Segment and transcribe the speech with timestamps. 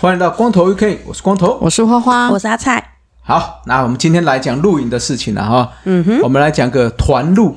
[0.00, 2.82] 欢迎到光头 UK，我是光头，我是花花，我是阿菜。
[3.22, 5.72] 好，那我们今天来讲露营的事情了哈。
[5.84, 7.56] 嗯哼，我们来讲个团露。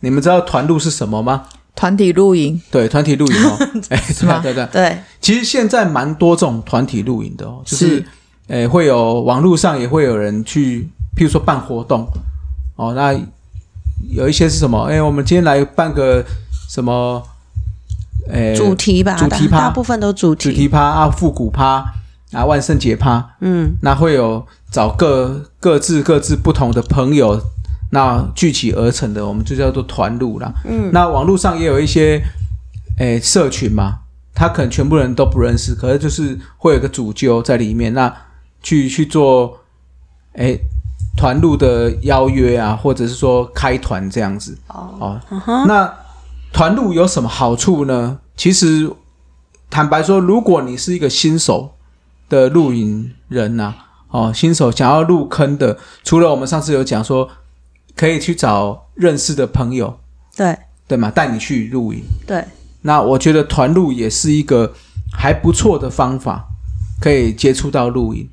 [0.00, 1.44] 你们知道团露是什么吗？
[1.74, 2.60] 团体露营。
[2.70, 3.58] 对，团体露营哦。
[3.90, 4.40] 哎，是吧？
[4.42, 4.98] 对对对。
[5.20, 8.04] 其实现在蛮多这种团体露营的哦，就是，
[8.48, 12.08] 诶，会有网络上也会有人去，譬如说办活动
[12.76, 12.94] 哦。
[12.94, 13.12] 那
[14.10, 14.84] 有一些是什么？
[14.84, 16.24] 哎，我们今天来办个
[16.68, 17.22] 什么？
[18.30, 20.50] 诶，主题吧，主题趴，大部分都主题。
[20.50, 21.82] 主题趴啊，复古趴
[22.32, 27.40] 啊，万圣节趴，嗯，那会有找各各自各自不同的朋友，
[27.90, 30.52] 那聚集而成的，我们就叫做团路啦。
[30.64, 32.22] 嗯，那网络上也有一些
[32.98, 34.00] 诶社群嘛，
[34.34, 38.14] 他可能全部人都不认识，可是就是会有个主揪在里面，那
[38.62, 39.58] 去去做
[40.34, 40.60] 诶
[41.16, 44.56] 团路的邀约啊，或者是说开团这样子。
[44.68, 45.92] 哦，哦，嗯，那。
[46.50, 48.20] 团路有什么好处呢？
[48.34, 48.90] 其实，
[49.68, 51.74] 坦白说，如果你是一个新手
[52.26, 53.76] 的露营人呐、啊，
[54.08, 57.28] 哦，新手想要入坑的，除了我们上次有讲说，
[57.98, 59.98] 可以去找认识的朋友，
[60.36, 60.56] 对。
[60.86, 62.02] 对嘛，带你去露营。
[62.26, 62.42] 对，
[62.80, 64.72] 那我觉得团露也是一个
[65.12, 66.42] 还不错的方法，
[66.98, 68.26] 可以接触到露营。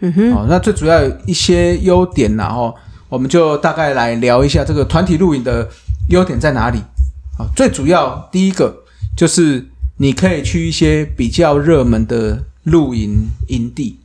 [0.00, 2.74] 嗯哼，哦，那最主要一些优点然后、哦、
[3.08, 5.68] 我们就大概来聊一下这个团体露营的
[6.08, 6.78] 优点在哪里。
[7.38, 8.82] 啊，最主要第一个
[9.16, 9.64] 就是
[9.98, 14.00] 你可以去一些比较热门的露营营地。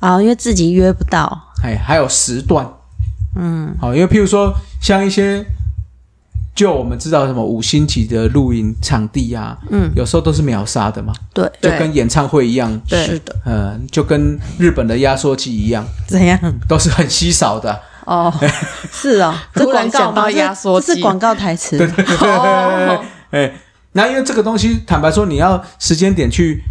[0.00, 2.68] 啊，因为自己约不到，哎，还有时段，
[3.36, 5.44] 嗯，好，因为譬如说像一些，
[6.54, 16.38] 就我们知道什么五星级的露营场地啊，嗯，有时候都是秒杀的嘛，对，就跟演唱会一样，对，是的，嗯，就跟日本的压缩机一样， 怎样？
[16.68, 17.80] 都是很稀少的。
[18.06, 18.32] 哦，
[18.90, 20.28] 是哦， 这广告吗？
[20.32, 20.94] 压缩机。
[20.94, 21.78] 是广告台词。
[21.78, 22.98] 对对对
[23.30, 23.52] 哎，
[23.92, 26.64] 那因为这个东西，坦白说，你要时间点去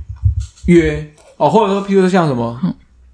[0.65, 2.59] 约哦，或者说，譬如说像什么，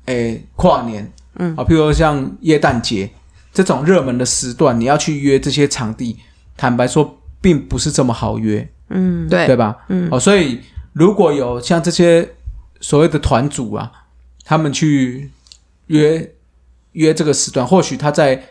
[0.06, 3.08] 哎，跨年，嗯，啊，譬如说像耶诞节
[3.56, 6.18] 这种热门的时段，你要去约这些场地，
[6.56, 9.78] 坦白说，并不是这么好约，嗯，对，对吧？
[9.90, 10.60] 嗯，哦，所以
[10.94, 12.30] 如果有像这些
[12.80, 13.92] 所谓的团组啊，
[14.44, 15.32] 他们去
[15.88, 16.32] 约。
[16.96, 18.42] 约这个时段，或许他在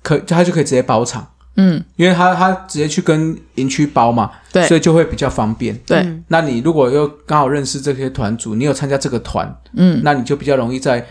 [0.00, 5.76] 可他就可以直接包场，嗯，因为他他直接去跟营区包嘛，对，所以就会比较方便。
[5.78, 11.04] 对，嗯、那你如果又刚好认识这些团组，你有参加这个团，嗯，那你就比较容易在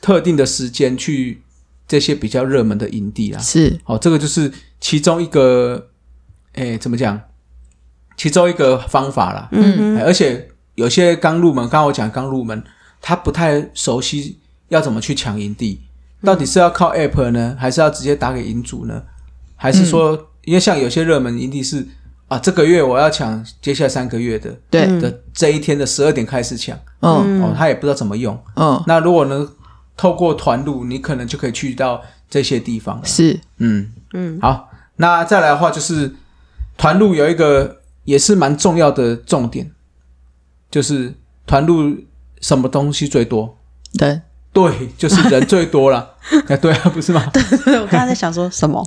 [0.00, 1.40] 特定的时间去
[1.86, 3.40] 这些比较热门的营地啊。
[3.40, 5.88] 是，哦，这个就是其中一个，
[6.54, 7.20] 哎，怎么讲？
[8.16, 9.48] 其中一个方法啦。
[9.52, 12.62] 嗯，而且有些刚入门，刚刚我讲刚入门，
[13.00, 14.38] 他不太熟悉。
[14.68, 15.78] 要怎么去抢营地？
[16.22, 19.00] 到底是要靠 App 呢，还是要直接打给营主呢？
[19.56, 21.86] 还是说，嗯、因为像有些热门营地是
[22.28, 29.46] 啊，这个月我要抢接下来三个月的，对的这一天的十二点开始抢，嗯，哦，他也不知道怎么用，嗯，那如果能
[29.96, 33.04] 透过团路，你可能就可以去到这些地方了。
[33.04, 36.14] 是，嗯嗯，好，那再来的话就是
[36.76, 39.70] 团路有一个也是蛮重要的重点，
[40.70, 41.14] 就是
[41.46, 41.96] 团路
[42.40, 43.58] 什么东西最多？
[43.98, 44.20] 对。
[44.54, 46.14] 对，就是人最多了。
[46.46, 47.28] 哎，对啊，不是吗？
[47.32, 48.80] 对对，我刚才在想说什么？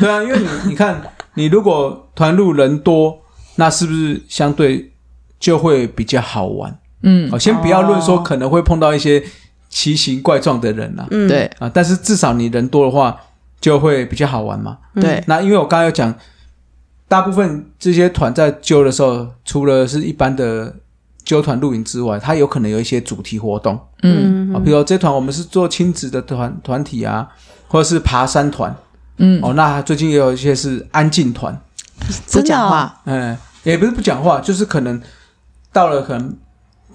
[0.00, 1.00] 对啊，因为你你看，
[1.34, 3.20] 你如果团路人多，
[3.54, 4.92] 那是不是相对
[5.38, 6.76] 就会比较好玩？
[7.02, 9.22] 嗯，好，先不要论说可能会碰到一些
[9.68, 11.44] 奇形怪状的人啊，嗯，对。
[11.58, 13.16] 啊，但是至少你人多的话，
[13.60, 14.78] 就会比较好玩嘛。
[14.94, 16.14] 对，那因为我刚刚有讲，
[17.06, 20.74] 大部分这些团在揪的时候，除了是一般的。
[21.24, 27.28] 揪团露营之外，它有可能有一些主题活动，嗯，啊，比如说这团我们是做亲子的团团体啊，
[27.66, 28.74] 或者是爬山团，
[29.18, 31.54] 嗯，哦，那最近也有一些是安静团，
[32.32, 34.98] 不讲话，嗯，也不是不讲话，就是可能
[35.70, 36.34] 到了可能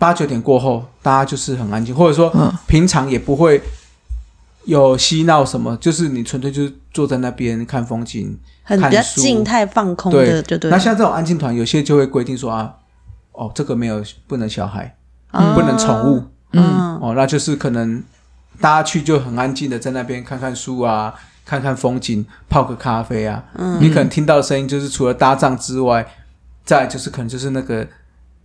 [0.04, 2.30] 八九点过后，大家就是很安静，或者说
[2.68, 3.64] 平常也不会
[4.66, 10.58] 有嬉闹什么，就是你纯粹就是坐在那边看风景，很比较静态放空的，对。
[10.58, 10.70] 对。
[10.70, 12.74] 那像这种安静团，有些就会规定说啊。
[13.32, 14.96] 哦，这个没有不能小孩，
[15.32, 18.04] 嗯、不能宠物，嗯，哦，那就是可能
[18.62, 21.12] 大家去就很安静的在那边看看书啊，
[21.44, 26.06] 看看风景，泡个咖啡啊，嗯，你可能听到的声音就是除了搭帐之外，
[26.64, 27.88] 再就是可能就是那个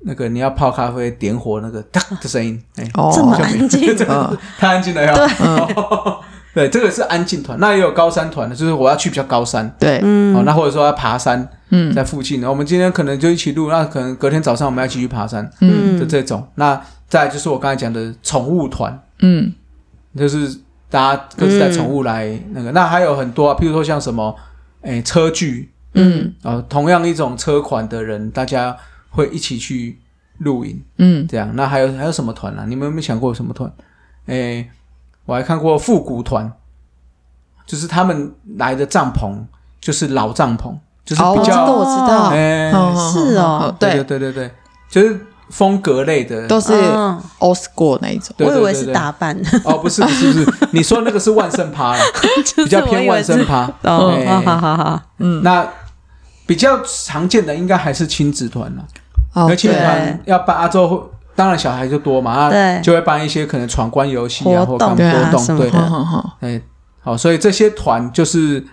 [0.00, 3.96] 那个你要泡咖啡点火那个 哒的声音，哎，哦，这么安静，
[4.58, 5.14] 太安静了呀，
[6.54, 7.58] 对，这个是安静团。
[7.60, 9.70] 那也有高山团的，就是我要去比较高山。
[9.78, 15.98] 对，嗯，哦，那或者说要爬山，嗯，在附近的，我们今天可能就一起录，那可能隔天早上我们要继续爬山，嗯。
[15.98, 16.46] 就这种。
[16.56, 19.52] 那再来就是我刚才讲的宠物团，嗯，
[20.16, 20.58] 就是
[20.90, 22.72] 大家各自带宠物来那个。
[22.72, 24.34] 那还有很多啊，譬如说像什么，
[24.82, 28.76] 诶，车距，嗯，啊，同样一种车款的人，大家
[29.18, 29.98] 会一起去
[30.38, 31.50] 露营，嗯，这样。
[31.56, 32.64] 那还有还有什么团啊？
[32.68, 33.68] 你们有没有想过什么团？
[34.26, 34.70] 诶，
[35.24, 36.52] 我还看过复古团，
[37.66, 39.36] 就是他们来的帐篷
[39.80, 40.72] 就是老帐篷，
[41.04, 42.70] 就是比较，哦、我知道，哎，
[43.12, 44.50] 是哦，对对对对对，
[44.88, 46.72] 就是风格类的，都是
[47.40, 48.32] old school 那一种。
[48.38, 52.00] 我以为是打扮，哦，不是不是不是， 你说那个是万圣趴了，
[52.54, 53.64] 比较偏万圣趴。
[53.82, 55.68] 哦，好好好好，嗯，那
[56.46, 58.86] 比较常见的应该还是亲子团了。
[59.42, 65.70] 哦，而亲子团要办啊，之后当然小孩就多嘛，啊，就会办一些可能闯关游戏啊，或干嘛活动，对，
[66.40, 66.62] 哎，
[67.00, 68.66] 好，所以这些团就是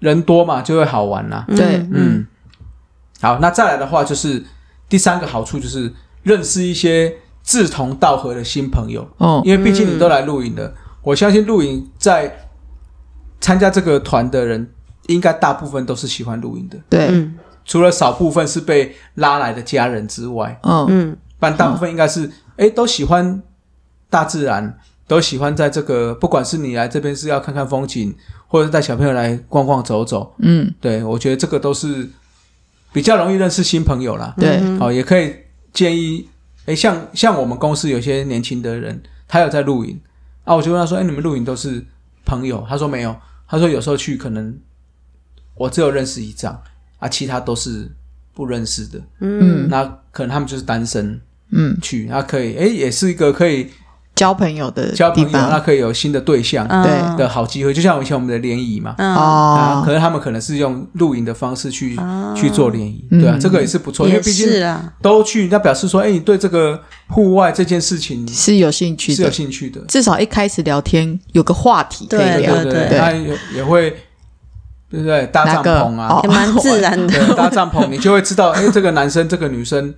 [0.00, 1.44] 人多嘛，就会好玩啦。
[1.48, 2.26] 对，嗯，
[3.20, 4.44] 好，那再来的话就是
[4.88, 5.92] 第三个好处就是
[6.22, 9.08] 认识一些志同道合的新朋友。
[9.18, 12.48] 哦，因为毕竟你都来露营的，我相信露营在
[13.40, 14.68] 参加这个团的人，
[15.06, 16.76] 应该大部分都是喜欢露营的。
[16.90, 17.30] 对，
[17.68, 20.86] 除了少部分是被拉来的家人之外，嗯。
[20.88, 23.40] 嗯，但大部分应该是哎都喜欢
[24.10, 24.76] 大自然，
[25.06, 28.12] 都喜欢在这个，不管是你来这边是要看看风景。
[28.50, 32.08] 或者是带小朋友来逛逛走走，嗯，对，我觉得这个都是
[32.94, 34.34] 比较容易认识新朋友啦。
[34.38, 35.36] 对，哦，也可以
[35.70, 36.26] 建议，
[36.64, 40.00] 诶，像像我们公司有些年轻的人，他有在露营。
[40.44, 41.84] 啊，我就问他说，诶，你们露营都是
[42.24, 42.64] 朋友？
[42.66, 43.14] 他说没有，
[43.46, 44.58] 他说有时候去可能
[45.54, 46.58] 我只有认识一张
[46.98, 47.90] 啊，其他都是
[48.34, 51.20] 不认识的，嗯，那可能他们就是单身，
[51.52, 53.68] 嗯，去，那可以，诶，也是一个可以。
[54.14, 57.16] 交朋友的交朋友，那可以有新的对象，对。
[57.16, 57.72] 的好机会。
[57.72, 61.96] 就像以前我们的联谊嘛，哦，可能他们可能是用露营的方式去
[62.34, 64.48] 去做联谊，对啊，这个也是不错，因为毕竟
[65.00, 69.80] 都去，那表示说，哎，你对这个户外这件事情是有兴趣，是有兴趣的。
[69.82, 73.96] 至少一开始聊天有个话题可以聊，对对对，那也也会，
[74.90, 75.26] 对不对？
[75.26, 77.34] 搭帐篷啊， 也蛮自然的。
[77.34, 79.94] 搭帐篷，你就会知道，哎，这个男生，这个女生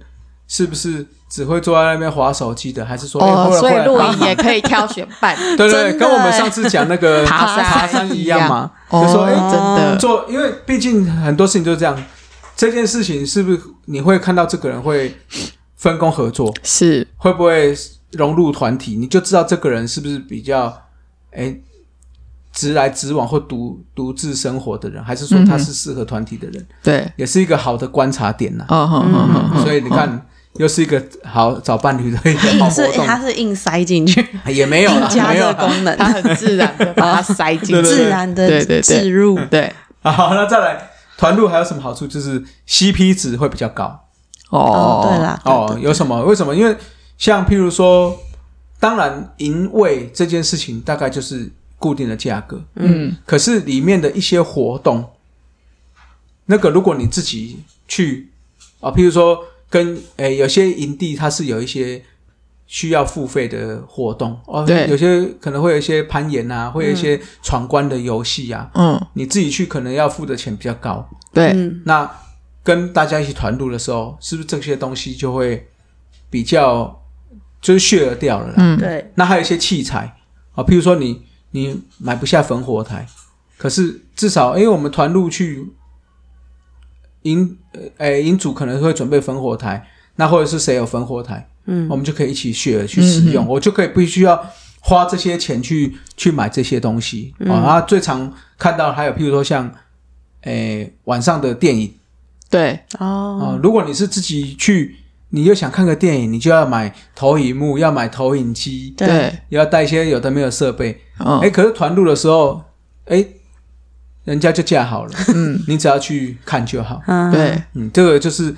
[0.49, 1.07] 是不是？
[1.31, 3.23] 只会坐在那边滑手机的，还是说？
[3.23, 8.69] 哦，所以露营也可以挑选伴， 对对，跟我们上次讲那个爬山爬山一样嘛。
[8.91, 11.97] 就说哎，真的做，因为毕竟很多事情就是这样。
[12.57, 15.15] 这件事情是不是你会看到这个人会
[15.77, 16.53] 分工合作？
[16.65, 17.73] 是会不会
[18.11, 18.97] 融入团体？
[18.97, 20.83] 你就知道这个人是不是比较
[21.31, 21.55] 哎
[22.52, 26.67] 直来直往或独独自生活的人，还是说他是适合团体的人？
[26.82, 28.64] 对，也是一个好的观察点呐。
[28.69, 30.26] 嗯嗯嗯，所以你看。
[30.55, 39.38] 又是一个好找伴侣的一个好活动，它是硬塞进去， 也没有 加这个功能，它很自然的把它塞进去， 自然的置入。
[39.49, 42.05] 对，好，那再来团入还有什么好处？
[42.05, 43.97] 就是 CP 值会比较高。
[44.50, 46.20] 哦，对了，哦，有什么？
[46.25, 46.52] 为什么？
[46.52, 46.76] 因为
[47.17, 48.19] 像譬如说，
[48.81, 51.49] 当然营位这件事情大概就是
[51.81, 55.11] 固定的价格，嗯，可是里面的一些活动，
[56.47, 58.31] 那个如果你自己去
[58.79, 59.44] 啊，譬如说。
[59.73, 62.03] 跟诶，有些营地它是有一些
[62.67, 72.11] 需要付费的活动哦，对，有些可能会有一些攀岩啊，会有一些闯关的游戏啊，嗯，你自己去可能要付的钱比较高，对，那
[72.64, 75.69] 跟大家一起团入的时候，是不是这些东西就会
[76.28, 77.00] 比较
[77.61, 78.55] 就是削掉了啦？
[78.57, 79.12] 嗯，对。
[79.14, 80.16] 那还有一些器材
[80.57, 83.07] 啊，譬如说你你买不下焚火台，
[83.57, 85.66] 可是至少因为我们团路去。
[87.25, 94.42] 营呃，诶，营主可能会准备焚火台，那或者是谁有焚火台，嗯，我们就可以一起 share 去使用，嗯、我就可以不需要
[94.80, 97.61] 花这些钱去去买这些东西、嗯、啊。
[97.62, 99.71] 然后最常看到还有，譬如说像，
[100.45, 101.92] 诶，晚上的电影，
[102.49, 102.80] 对。
[102.99, 104.97] 哦、啊，如果你是自己去，
[105.31, 112.63] 你又想看个电影，你就要买投影幕，要买投影机，对，要带一些有的没有设备，哦，诶，可是团录的时候，
[113.07, 113.25] 哎。
[114.25, 117.01] 人家就架好了，嗯，你只要去看就好，
[117.33, 118.55] 对，嗯，这个就是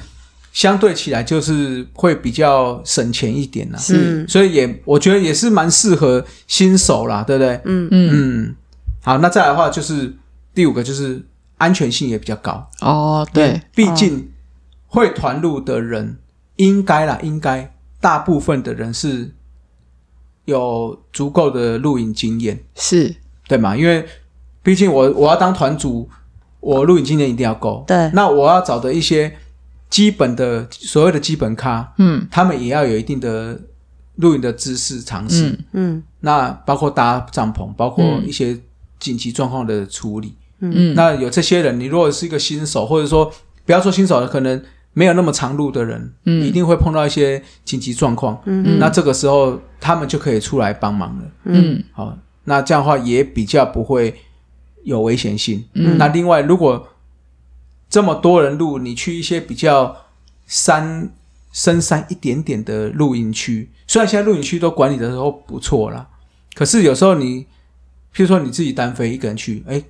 [0.52, 7.61] 相对起来就是会比较省钱一点啦，是，所以也我觉得也是蛮适合新手啦，对不对？
[7.64, 7.88] 嗯。
[7.93, 8.11] 嗯。
[8.12, 8.57] 嗯，
[9.02, 10.12] 好，那再来的话就是
[10.52, 11.23] 第五个就是
[11.59, 12.69] 安全性也比较高。
[12.81, 14.31] 哦，对，毕竟
[14.88, 16.19] 会团录的人
[16.56, 19.30] 应该啦，应该大部分的人是
[20.44, 23.16] 有足够的露营经验，是。
[23.49, 23.76] 对吗？
[23.76, 24.06] 因为
[24.62, 26.09] 毕竟我我要当团主，
[26.61, 27.85] 我露营经验一定要够。
[27.87, 29.37] 对，那我要找的一些
[29.90, 33.61] 基本的所谓的基本咖，嗯，他们也要有一定的
[34.16, 35.59] 露营的知识常识，嗯。
[35.73, 36.02] 嗯。
[36.21, 38.59] 那包括搭帐篷，包括一些
[38.99, 40.35] 紧急状况的处理。
[40.61, 43.30] 嗯，那有这些人，你如果是一个新手，或者说
[43.66, 46.46] 不要说新手了，可能没有那么长路的人，嗯。
[46.46, 48.40] 一定会碰到一些紧急状况。
[48.44, 48.78] 嗯。
[48.78, 51.25] 那这个时候他们就可以出来帮忙了。
[51.44, 51.82] 嗯。
[51.92, 54.14] 好，那这样的话也比较不会
[54.84, 55.64] 有危险性。
[55.75, 55.96] 嗯。
[55.99, 56.88] 那另外，如果
[57.88, 59.96] 这么多人路，你去一些比较
[60.46, 61.11] 山
[61.52, 66.08] 深山一点点的露营区，虽然现在露营区都管理的都不错啦，
[66.54, 67.42] 可是有时候你，
[68.14, 69.82] 譬如说你自己单飞一个人去，哎，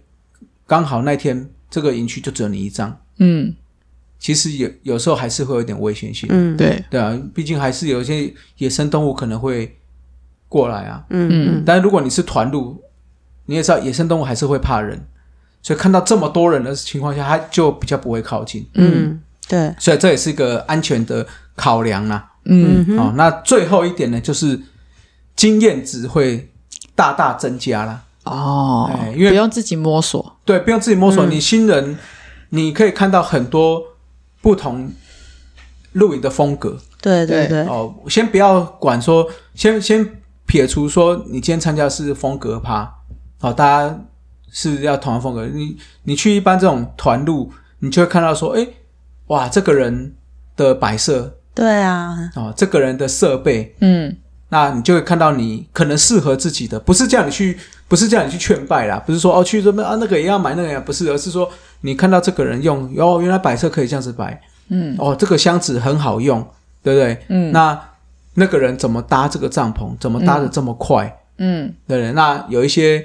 [0.67, 3.55] 刚好那天这个营区就只有你一张，嗯，
[4.23, 6.29] 其实有有时候还是会有点危险性。
[6.31, 9.77] 嗯，对，对啊，毕竟还是有一些野生动物可能会
[10.49, 11.05] 过来啊。
[11.11, 11.63] 嗯嗯。
[11.67, 12.81] 但如果你是团路，
[13.47, 15.09] 你也知道野生动物还是会怕人，
[15.61, 18.65] 所以看到这么多人的情况下，它就比较不会靠近。
[18.75, 21.27] 嗯，对，所以这也是一个安全的
[21.57, 22.31] 考量啦。
[22.45, 22.97] 嗯。
[22.97, 24.57] 哦，那最后一点呢，就是
[25.35, 26.49] 经验值会
[26.95, 28.05] 大大增加啦。
[28.23, 28.89] 哦。
[28.95, 31.31] 哎，因为不用自己摸索，对，不用自己摸索，嗯。
[31.33, 31.99] 你新人
[32.51, 33.83] 你可以看到很多
[34.43, 34.93] 不同
[35.93, 36.77] 露营的风格。
[37.01, 40.07] 对对对，哦，先不要管说，先先
[40.45, 42.93] 撇除说你今天参加的是风格趴，
[43.41, 44.01] 哦，大家
[44.51, 45.47] 是要同样风格。
[45.47, 48.67] 你你去一般这种团露，你就会看到说，哎，
[49.29, 50.15] 哇，这个人
[50.57, 51.39] 的摆设。
[51.55, 54.17] 对啊，哦，这个人的设备，嗯。
[54.49, 57.59] 那你就会看到你可能适合自己的，不是叫你去，
[57.93, 61.47] 不是叫你去劝败啦，不是说哦去这边啊那个也要买那个也，不是，而是说
[61.83, 66.41] 你看到这个人用，哦，原来摆设可以这样子摆，嗯哦，这个箱子很好用，
[66.83, 67.23] 对不对？
[67.29, 67.79] 嗯，那
[68.33, 69.91] 那个人怎么搭这个帐篷？
[70.01, 71.05] 怎么搭的这么快？
[71.37, 72.13] 嗯对不对？
[72.13, 73.01] 那有一些，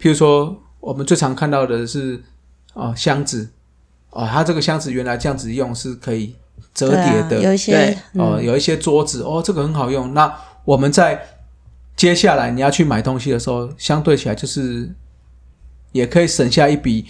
[0.00, 2.18] 譬如说我们最常看到的是
[2.72, 3.46] 哦箱子，
[4.12, 6.34] 哦，他这个箱子原来这样子用是可以
[6.72, 10.14] 折叠的，啊有一些对哦，嗯有一些桌子哦，这个很好用。
[10.14, 11.20] 那我们在
[11.96, 14.88] 接下来你要去买东西的时候，相对起来就是
[15.92, 17.06] 也可以省下一笔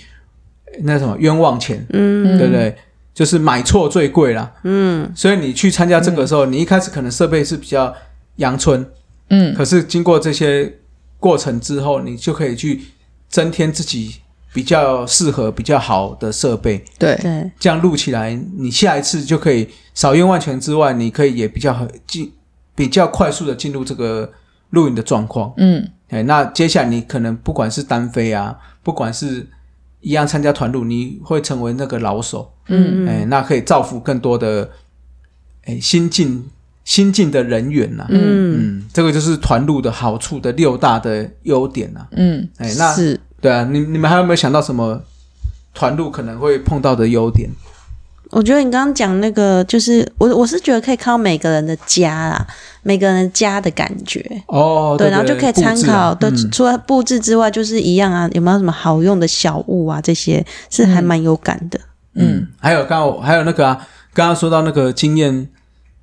[0.81, 2.39] 那什么冤枉钱，嗯。
[2.39, 2.77] 对不对？
[3.13, 4.53] 就是买错最贵啦。
[4.63, 5.11] 嗯。
[5.15, 7.93] 所以你去参加这个的时候，你一开始可能设备是比较
[8.37, 8.87] 阳春，
[9.31, 9.55] 嗯。
[9.55, 10.73] 可是经过这些
[11.19, 12.83] 过程之后，你就可以去
[13.29, 14.17] 增添自己
[14.53, 22.33] 比较适合、比较好的设备，对，对，这样录起来，你下一次就可以少冤枉钱之外，你可以也比较很进
[22.75, 24.31] 比较快速的进入这个
[24.71, 25.53] 录影的状况。
[25.57, 29.47] 嗯哎，那接下来你可能不管是单飞啊，不管是
[30.01, 32.53] 一样参加团录，你会成为那个老手。
[32.69, 34.71] 嗯哎，那可以造福更多的
[35.65, 36.49] 哎新进
[36.85, 45.03] 新进的人员呐、嗯嗯，这个就是团露的好处的六大的优点呐、嗯，哎，那是对啊，你你们还有没有想到什么
[45.75, 47.51] 团露可能会碰到的优点？
[48.31, 52.47] 我觉得你刚刚讲那个，就是我我是觉得可以看到每个人的家啦，
[52.83, 56.15] 每个人的家的感觉，哦，对，然后就可以参考。
[56.15, 60.01] 对，嗯除了布置之外，就是一样啊，有没有什么好用的小物啊？
[60.01, 61.79] 这些是还蛮有感的。
[62.15, 65.49] 嗯，还有刚刚还有那个啊，刚刚说到那个经验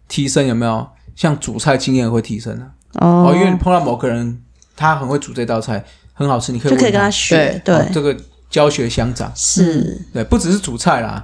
[0.08, 0.88] 提升有没有？
[1.15, 2.65] 像煮菜经验会提升啊？
[2.94, 4.42] 哦哦，因为你碰到某个人，
[4.75, 8.18] 他很会煮这道菜，很好吃，你可以就可以跟他学，对，哦这个
[8.50, 9.32] 教学相长。
[9.36, 11.24] 是，对，不只是煮菜啦，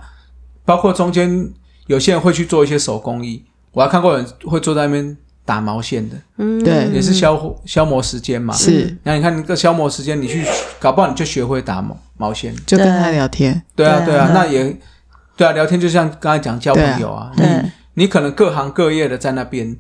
[0.69, 1.49] 包括中间
[1.87, 6.87] 有些人会去做一些手工艺，我还看过有人会坐在那边打毛线的，嗯，对。
[6.93, 8.53] 也是消消磨时间嘛。
[8.53, 10.45] 是，那你看那个消磨时间，你去
[10.79, 12.55] 搞不好你就学会打毛毛线。
[12.67, 14.77] 就跟他聊天，对啊，对啊，那也
[15.35, 17.47] 对啊，聊天就像刚才讲交朋友啊，对。
[17.95, 19.75] 你你可能各行各业的在那边，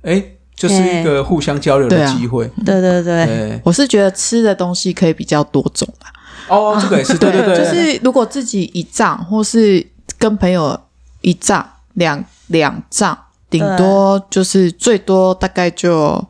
[0.00, 0.24] 哎，
[0.56, 2.50] 就是一个互相交流的机会。
[2.64, 2.80] 对。
[2.80, 6.08] 对对，我是觉得吃的东西可以比较多种啊。
[6.48, 9.86] 哦，这个也是，对对对， 就是如果自己一仗，或是
[10.20, 10.78] 跟朋友
[11.22, 16.24] 一仗、两两帐，顶多就是最多大概就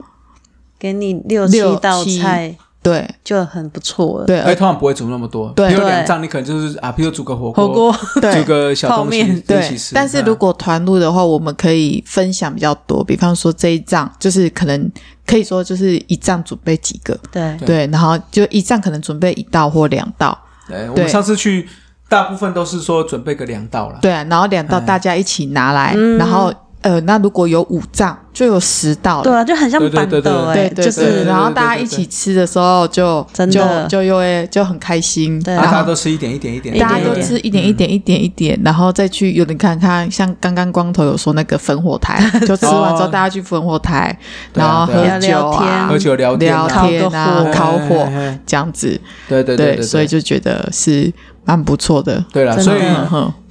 [0.79, 3.07] 给你六七道菜对。
[3.23, 4.27] 就很不错了。
[4.27, 5.69] 对，哎，通常不会煮那么多，对。
[5.69, 7.93] 比如两对仗你可能就是啊，比如煮个火锅火锅，
[8.33, 14.91] 煮个小东西泡面对。，但是如果团路的话，我们可以分享比较多，比方说这一仗就是可能
[15.27, 17.57] 可以说就是一仗准备几个，对。
[17.59, 21.69] 对对，然后就一仗可能准备一道或两道，对，我们上次去，
[22.11, 23.99] 大部分都是说准备个两道了。
[24.03, 24.81] 对啊，然后两道哎。
[24.81, 26.19] 大家一起拿来，嗯。
[26.19, 26.53] 然后
[26.83, 29.23] 呃，那如果有五帐就有十道了。
[29.23, 30.23] 对啊，就很像板对对对。
[30.23, 44.19] 对豆哎，对对对，就是然后大家一起吃的时候就真就就又会就很开心，对然后大家都吃一点一点一点，大家都吃一点一点一点一点，然后再去有人看看，像刚刚光头有说那个烽火台， 就吃完之后大家去烽火台，
[44.55, 48.09] 然后喝酒啊，喝酒聊聊天啊，烤烤火
[48.47, 48.99] 这样子，
[49.29, 51.13] 对对对对，所以就觉得是
[51.45, 52.25] 蛮不错的。
[52.33, 52.81] 对了，所以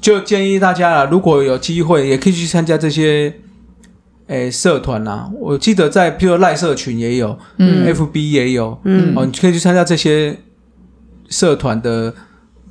[0.01, 3.33] 就建议大家啦，如果有机会，也可以去参加这些
[4.27, 10.37] 诶社团呐、啊，我记得在譬如赖社群也有，嗯，FB 也有，嗯，哦，你可以去参加这些
[11.29, 12.13] 社团的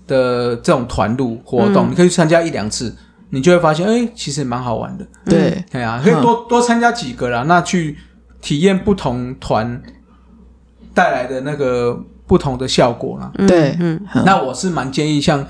[0.06, 2.96] 的这种团路活动，嗯、你可以去参加一两次，
[3.30, 5.06] 你就会发现，哎，其实蛮好玩的。
[5.26, 7.98] 对，对啊，可以多多参加几个啦，那去
[8.40, 9.82] 体验不同团
[10.94, 13.32] 带来的那个不同的效果啦。
[13.48, 15.44] 对，嗯，那我是蛮建议像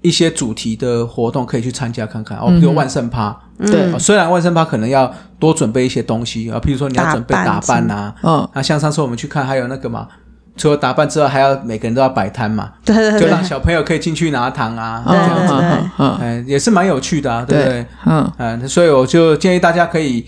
[0.00, 3.38] 一些主题的活动可以去参加看看哦，比如万圣趴。
[3.58, 10.08] 对、哦，虽然万圣趴可能要多准备一些东西啊，譬如说你要准备打扮呐，嗯，那像上次我们去看，还有那个嘛，
[10.56, 15.90] 除了打扮之外，还要每个人都要摆摊嘛，对对对，就让小朋友可以进去拿糖啊，对对对，这样子，
[16.20, 17.86] 嗯，也是蛮有趣的啊，对不对？
[18.06, 18.32] 嗯。
[18.38, 20.26] 嗯，所以我就建议大家可以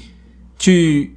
[0.56, 1.15] 去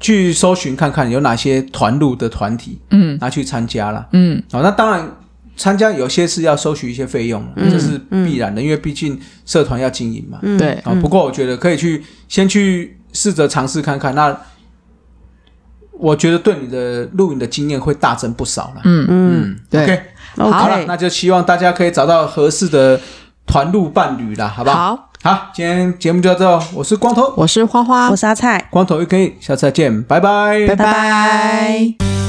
[0.00, 5.08] 去搜寻看看有哪些团路的团体，嗯，拿去参加了，嗯，好，那当然。
[5.56, 10.38] 参加有些是要收取一些费用，这是必然的，因为毕竟社团要经营嘛。
[10.58, 10.70] 对。
[10.84, 14.34] 啊，不过我觉得可以去先去试着尝试看看，那
[15.92, 18.80] 我觉得对你的露营的经验会大增不少了。
[18.84, 19.06] 嗯。
[19.10, 19.82] 嗯，对。
[20.38, 22.98] OK，好了，那就希望大家可以找到合适的
[23.46, 24.96] 团路伴侣啦，好不好？
[24.96, 32.19] 好，好，今天节目就到这哦，我是光头，我是花花，我是阿菜，光头 OK，下次再见，拜拜，拜拜。